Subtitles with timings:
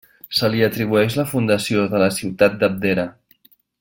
[0.37, 3.07] Se li atribueix la fundació de la ciutat d'Abdera.